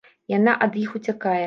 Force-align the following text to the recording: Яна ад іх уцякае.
Яна 0.37 0.55
ад 0.67 0.81
іх 0.85 0.97
уцякае. 1.01 1.39